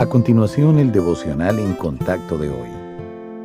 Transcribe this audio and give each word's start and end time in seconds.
A 0.00 0.06
continuación, 0.06 0.78
el 0.78 0.92
devocional 0.92 1.58
en 1.58 1.74
contacto 1.74 2.38
de 2.38 2.48
hoy. 2.48 2.70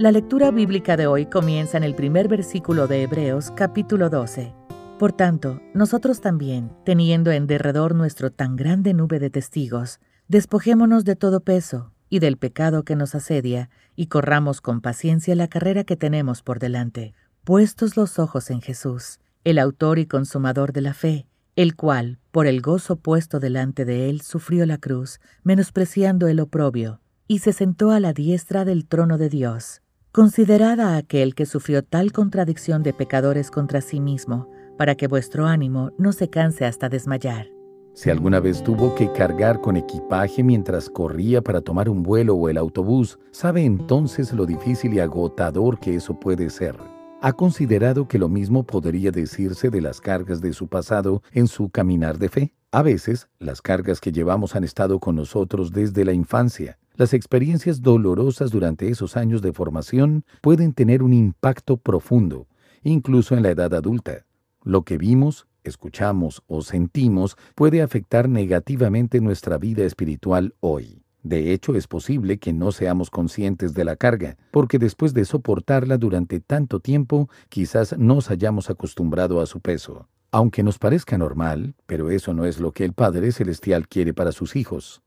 La 0.00 0.10
lectura 0.10 0.50
bíblica 0.50 0.96
de 0.96 1.06
hoy 1.06 1.26
comienza 1.26 1.76
en 1.76 1.84
el 1.84 1.94
primer 1.94 2.26
versículo 2.26 2.88
de 2.88 3.04
Hebreos 3.04 3.52
capítulo 3.54 4.10
12. 4.10 4.52
Por 4.98 5.12
tanto, 5.12 5.60
nosotros 5.74 6.20
también, 6.20 6.72
teniendo 6.84 7.30
en 7.30 7.46
derredor 7.46 7.94
nuestro 7.94 8.32
tan 8.32 8.56
grande 8.56 8.94
nube 8.94 9.20
de 9.20 9.30
testigos, 9.30 10.00
despojémonos 10.26 11.04
de 11.04 11.14
todo 11.14 11.38
peso 11.38 11.92
y 12.08 12.18
del 12.18 12.36
pecado 12.36 12.82
que 12.82 12.96
nos 12.96 13.14
asedia, 13.14 13.70
y 13.94 14.06
corramos 14.06 14.60
con 14.60 14.80
paciencia 14.80 15.36
la 15.36 15.46
carrera 15.46 15.84
que 15.84 15.94
tenemos 15.94 16.42
por 16.42 16.58
delante, 16.58 17.14
puestos 17.44 17.96
los 17.96 18.18
ojos 18.18 18.50
en 18.50 18.60
Jesús, 18.60 19.20
el 19.44 19.60
autor 19.60 20.00
y 20.00 20.06
consumador 20.06 20.72
de 20.72 20.80
la 20.80 20.94
fe, 20.94 21.28
el 21.56 21.76
cual, 21.76 22.18
por 22.30 22.46
el 22.46 22.60
gozo 22.60 22.96
puesto 22.96 23.40
delante 23.40 23.84
de 23.84 24.08
él, 24.08 24.20
sufrió 24.20 24.66
la 24.66 24.78
cruz, 24.78 25.20
menospreciando 25.42 26.28
el 26.28 26.40
oprobio, 26.40 27.00
y 27.26 27.40
se 27.40 27.52
sentó 27.52 27.90
a 27.90 28.00
la 28.00 28.12
diestra 28.12 28.64
del 28.64 28.86
trono 28.86 29.18
de 29.18 29.28
Dios. 29.28 29.82
Considerad 30.12 30.80
a 30.80 30.96
aquel 30.96 31.34
que 31.34 31.46
sufrió 31.46 31.84
tal 31.84 32.12
contradicción 32.12 32.82
de 32.82 32.92
pecadores 32.92 33.50
contra 33.50 33.80
sí 33.80 34.00
mismo, 34.00 34.50
para 34.76 34.94
que 34.94 35.06
vuestro 35.06 35.46
ánimo 35.46 35.92
no 35.98 36.12
se 36.12 36.28
canse 36.28 36.64
hasta 36.64 36.88
desmayar. 36.88 37.48
Si 37.92 38.08
alguna 38.08 38.40
vez 38.40 38.62
tuvo 38.62 38.94
que 38.94 39.12
cargar 39.12 39.60
con 39.60 39.76
equipaje 39.76 40.42
mientras 40.42 40.88
corría 40.88 41.42
para 41.42 41.60
tomar 41.60 41.88
un 41.88 42.02
vuelo 42.02 42.34
o 42.34 42.48
el 42.48 42.56
autobús, 42.56 43.18
sabe 43.30 43.64
entonces 43.64 44.32
lo 44.32 44.46
difícil 44.46 44.94
y 44.94 45.00
agotador 45.00 45.78
que 45.78 45.96
eso 45.96 46.18
puede 46.18 46.48
ser. 46.50 46.76
¿Ha 47.22 47.34
considerado 47.34 48.08
que 48.08 48.18
lo 48.18 48.30
mismo 48.30 48.64
podría 48.64 49.10
decirse 49.10 49.68
de 49.68 49.82
las 49.82 50.00
cargas 50.00 50.40
de 50.40 50.54
su 50.54 50.68
pasado 50.68 51.22
en 51.32 51.48
su 51.48 51.68
caminar 51.68 52.18
de 52.18 52.30
fe? 52.30 52.54
A 52.72 52.80
veces, 52.80 53.28
las 53.38 53.60
cargas 53.60 54.00
que 54.00 54.10
llevamos 54.10 54.56
han 54.56 54.64
estado 54.64 55.00
con 55.00 55.16
nosotros 55.16 55.70
desde 55.70 56.06
la 56.06 56.14
infancia. 56.14 56.78
Las 56.94 57.12
experiencias 57.12 57.82
dolorosas 57.82 58.50
durante 58.50 58.88
esos 58.88 59.18
años 59.18 59.42
de 59.42 59.52
formación 59.52 60.24
pueden 60.40 60.72
tener 60.72 61.02
un 61.02 61.12
impacto 61.12 61.76
profundo, 61.76 62.46
incluso 62.82 63.36
en 63.36 63.42
la 63.42 63.50
edad 63.50 63.74
adulta. 63.74 64.24
Lo 64.62 64.84
que 64.84 64.96
vimos, 64.96 65.46
escuchamos 65.62 66.42
o 66.46 66.62
sentimos 66.62 67.36
puede 67.54 67.82
afectar 67.82 68.30
negativamente 68.30 69.20
nuestra 69.20 69.58
vida 69.58 69.84
espiritual 69.84 70.54
hoy. 70.60 70.99
De 71.22 71.52
hecho, 71.52 71.74
es 71.74 71.86
posible 71.86 72.38
que 72.38 72.52
no 72.52 72.72
seamos 72.72 73.10
conscientes 73.10 73.74
de 73.74 73.84
la 73.84 73.96
carga, 73.96 74.36
porque 74.50 74.78
después 74.78 75.12
de 75.12 75.26
soportarla 75.26 75.98
durante 75.98 76.40
tanto 76.40 76.80
tiempo, 76.80 77.28
quizás 77.48 77.98
nos 77.98 78.30
hayamos 78.30 78.70
acostumbrado 78.70 79.40
a 79.40 79.46
su 79.46 79.60
peso. 79.60 80.08
Aunque 80.32 80.62
nos 80.62 80.78
parezca 80.78 81.18
normal, 81.18 81.74
pero 81.86 82.10
eso 82.10 82.32
no 82.32 82.46
es 82.46 82.58
lo 82.60 82.72
que 82.72 82.84
el 82.84 82.94
Padre 82.94 83.32
Celestial 83.32 83.88
quiere 83.88 84.14
para 84.14 84.32
sus 84.32 84.56
hijos. 84.56 85.02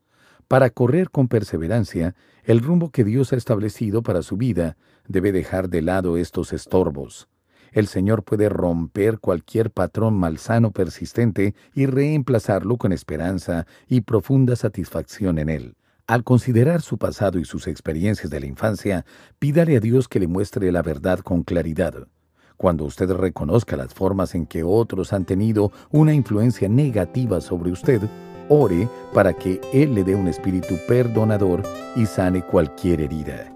Para 0.47 0.69
correr 0.69 1.09
con 1.09 1.27
perseverancia, 1.27 2.13
el 2.43 2.59
rumbo 2.59 2.91
que 2.91 3.03
Dios 3.03 3.33
ha 3.33 3.37
establecido 3.37 4.03
para 4.03 4.21
su 4.21 4.37
vida 4.37 4.77
debe 5.07 5.31
dejar 5.31 5.69
de 5.69 5.81
lado 5.81 6.17
estos 6.17 6.53
estorbos. 6.53 7.27
El 7.71 7.87
Señor 7.87 8.23
puede 8.23 8.49
romper 8.49 9.17
cualquier 9.17 9.71
patrón 9.71 10.13
malsano 10.13 10.71
persistente 10.71 11.55
y 11.73 11.87
reemplazarlo 11.87 12.77
con 12.77 12.91
esperanza 12.91 13.65
y 13.87 14.01
profunda 14.01 14.55
satisfacción 14.55 15.39
en 15.39 15.49
Él. 15.49 15.75
Al 16.05 16.25
considerar 16.25 16.81
su 16.81 16.97
pasado 16.97 17.39
y 17.39 17.45
sus 17.45 17.65
experiencias 17.65 18.29
de 18.29 18.41
la 18.41 18.45
infancia, 18.45 19.05
pídale 19.39 19.77
a 19.77 19.79
Dios 19.79 20.09
que 20.09 20.19
le 20.19 20.27
muestre 20.27 20.69
la 20.69 20.81
verdad 20.81 21.19
con 21.19 21.43
claridad. 21.43 22.07
Cuando 22.57 22.83
usted 22.83 23.09
reconozca 23.11 23.77
las 23.77 23.93
formas 23.93 24.35
en 24.35 24.45
que 24.45 24.63
otros 24.63 25.13
han 25.13 25.23
tenido 25.23 25.71
una 25.91 26.13
influencia 26.13 26.67
negativa 26.67 27.39
sobre 27.39 27.71
usted, 27.71 28.01
ore 28.49 28.89
para 29.13 29.31
que 29.31 29.61
Él 29.71 29.95
le 29.95 30.03
dé 30.03 30.13
un 30.13 30.27
espíritu 30.27 30.75
perdonador 30.89 31.63
y 31.95 32.05
sane 32.05 32.41
cualquier 32.41 32.99
herida. 32.99 33.52